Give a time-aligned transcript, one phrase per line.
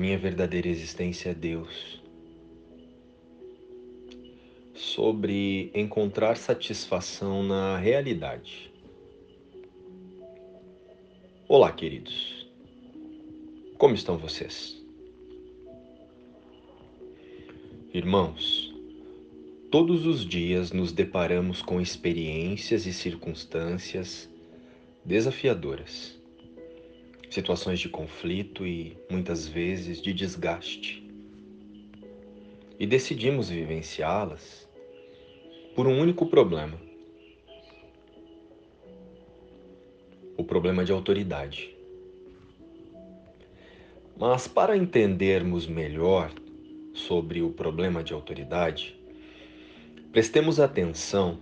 [0.00, 2.00] minha verdadeira existência é Deus,
[4.74, 8.72] sobre encontrar satisfação na realidade.
[11.46, 12.48] Olá, queridos.
[13.76, 14.82] Como estão vocês?
[17.92, 18.72] Irmãos,
[19.70, 24.30] todos os dias nos deparamos com experiências e circunstâncias
[25.04, 26.19] desafiadoras
[27.30, 31.08] situações de conflito e muitas vezes de desgaste.
[32.78, 34.68] E decidimos vivenciá-las
[35.74, 36.76] por um único problema:
[40.36, 41.74] o problema de autoridade.
[44.16, 46.30] Mas para entendermos melhor
[46.92, 48.98] sobre o problema de autoridade,
[50.12, 51.38] prestemos atenção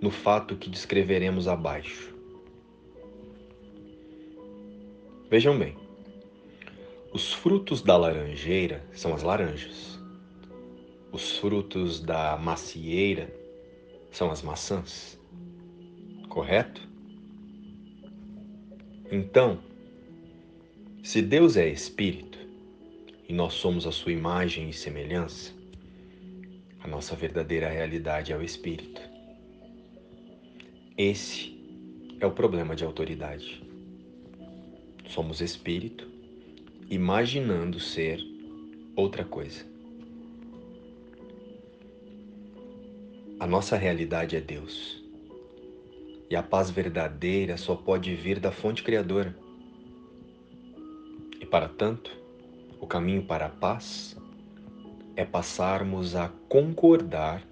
[0.00, 2.12] no fato que descreveremos abaixo.
[5.32, 5.74] Vejam bem,
[7.10, 9.98] os frutos da laranjeira são as laranjas.
[11.10, 13.34] Os frutos da macieira
[14.10, 15.18] são as maçãs.
[16.28, 16.86] Correto?
[19.10, 19.58] Então,
[21.02, 22.38] se Deus é espírito
[23.26, 25.54] e nós somos a sua imagem e semelhança,
[26.78, 29.00] a nossa verdadeira realidade é o espírito.
[30.98, 31.58] Esse
[32.20, 33.71] é o problema de autoridade.
[35.08, 36.08] Somos espírito,
[36.88, 38.20] imaginando ser
[38.96, 39.64] outra coisa.
[43.38, 45.02] A nossa realidade é Deus.
[46.30, 49.36] E a paz verdadeira só pode vir da fonte criadora.
[51.40, 52.16] E para tanto,
[52.80, 54.16] o caminho para a paz
[55.16, 57.46] é passarmos a concordar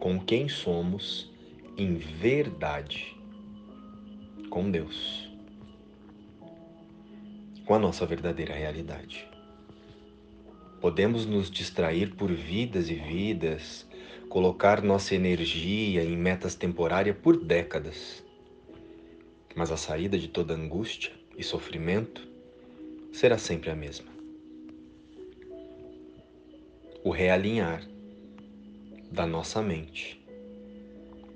[0.00, 1.32] com quem somos
[1.76, 3.14] em verdade
[4.50, 5.33] com Deus
[7.64, 9.28] com a nossa verdadeira realidade.
[10.80, 13.88] Podemos nos distrair por vidas e vidas,
[14.28, 18.22] colocar nossa energia em metas temporárias por décadas.
[19.56, 22.26] Mas a saída de toda angústia e sofrimento
[23.12, 24.12] será sempre a mesma.
[27.02, 27.82] O realinhar
[29.10, 30.22] da nossa mente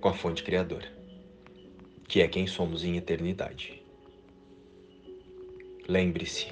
[0.00, 0.92] com a fonte criadora,
[2.06, 3.82] que é quem somos em eternidade.
[5.88, 6.48] Lembre-se,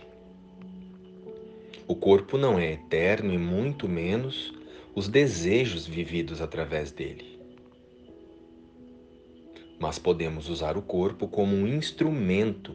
[1.86, 4.52] o corpo não é eterno e muito menos
[4.94, 7.38] os desejos vividos através dele.
[9.78, 12.74] Mas podemos usar o corpo como um instrumento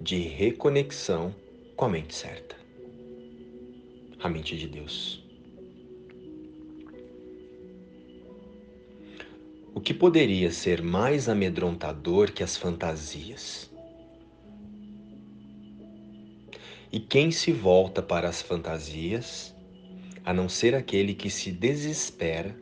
[0.00, 1.32] de reconexão
[1.76, 2.64] com a mente certa
[4.24, 5.22] a mente de Deus.
[9.74, 13.70] O que poderia ser mais amedrontador que as fantasias?
[16.94, 19.52] E quem se volta para as fantasias,
[20.24, 22.56] a não ser aquele que se desespera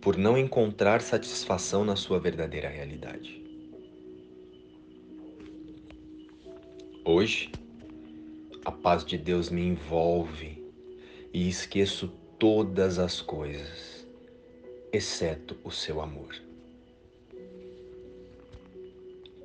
[0.00, 3.44] por não encontrar satisfação na sua verdadeira realidade?
[7.04, 7.52] Hoje,
[8.64, 10.64] a paz de Deus me envolve
[11.30, 12.08] e esqueço
[12.38, 14.08] todas as coisas,
[14.90, 16.34] exceto o seu amor.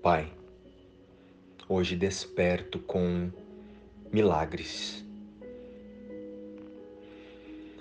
[0.02, 0.32] Pai,
[1.68, 3.43] hoje desperto com
[4.14, 5.04] milagres.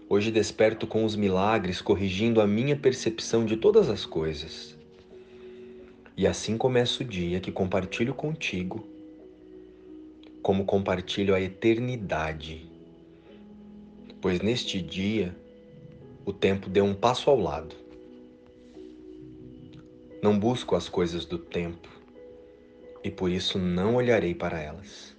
[0.09, 4.75] Hoje desperto com os milagres corrigindo a minha percepção de todas as coisas.
[6.17, 8.83] E assim começa o dia que compartilho contigo,
[10.41, 12.67] como compartilho a eternidade.
[14.19, 15.37] Pois neste dia
[16.25, 17.77] o tempo deu um passo ao lado.
[20.23, 21.91] Não busco as coisas do tempo
[23.05, 25.13] e por isso não olharei para elas.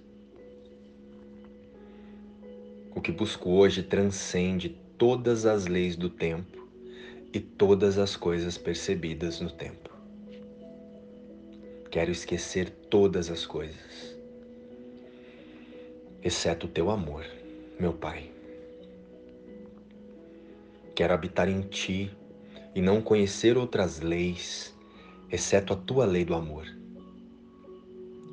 [2.96, 6.68] O que busco hoje transcende todas as leis do tempo
[7.32, 9.90] e todas as coisas percebidas no tempo.
[11.90, 14.16] Quero esquecer todas as coisas,
[16.22, 17.26] exceto o teu amor,
[17.80, 18.30] meu Pai.
[20.94, 22.12] Quero habitar em ti
[22.76, 24.72] e não conhecer outras leis,
[25.30, 26.66] exceto a tua lei do amor.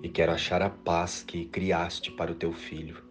[0.03, 3.10] E quero achar a paz que criaste para o teu filho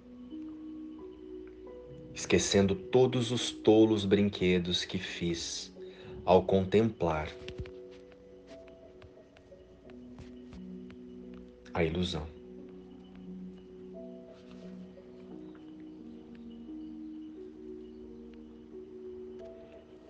[2.20, 5.74] esquecendo todos os tolos brinquedos que fiz
[6.22, 7.28] ao contemplar
[11.72, 12.26] a ilusão.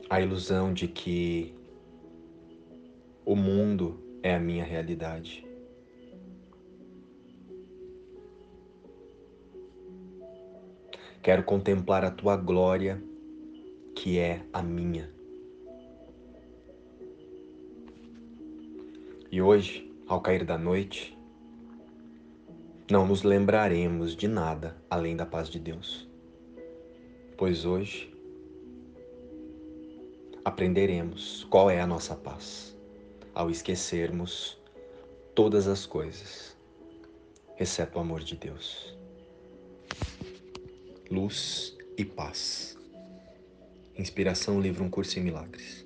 [0.09, 1.55] A ilusão de que
[3.25, 5.50] o mundo é a minha realidade.
[11.22, 13.02] Quero contemplar a tua glória,
[13.94, 15.11] que é a minha.
[19.31, 21.17] E hoje, ao cair da noite,
[22.90, 26.08] não nos lembraremos de nada além da paz de Deus.
[27.37, 28.11] Pois hoje
[30.43, 32.75] aprenderemos qual é a nossa paz
[33.34, 34.58] ao esquecermos
[35.34, 36.56] todas as coisas,
[37.58, 39.00] exceto o amor de Deus.
[41.11, 42.79] Luz e paz.
[43.99, 45.85] Inspiração, livro Um Curso em Milagres.